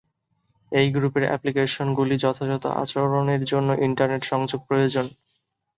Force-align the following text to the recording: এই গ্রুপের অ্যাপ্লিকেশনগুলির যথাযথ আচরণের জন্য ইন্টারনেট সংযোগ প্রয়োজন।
এই 0.71 0.87
গ্রুপের 0.91 1.23
অ্যাপ্লিকেশনগুলির 1.23 2.21
যথাযথ 2.23 2.63
আচরণের 2.81 3.41
জন্য 3.43 3.69
ইন্টারনেট 3.87 4.23
সংযোগ 4.23 4.59
প্রয়োজন। 4.67 5.05